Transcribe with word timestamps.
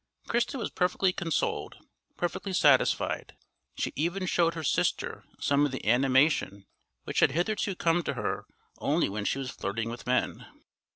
Christa 0.27 0.57
was 0.57 0.71
perfectly 0.71 1.13
consoled, 1.13 1.75
perfectly 2.17 2.53
satisfied; 2.53 3.35
she 3.77 3.93
even 3.95 4.25
showed 4.25 4.55
her 4.55 4.63
sister 4.63 5.25
some 5.39 5.63
of 5.63 5.71
the 5.71 5.85
animation 5.85 6.65
which 7.03 7.19
had 7.19 7.33
hitherto 7.33 7.75
come 7.75 8.01
to 8.05 8.15
her 8.15 8.47
only 8.79 9.09
when 9.09 9.25
she 9.25 9.37
was 9.37 9.51
flirting 9.51 9.89
with 9.91 10.07
men. 10.07 10.47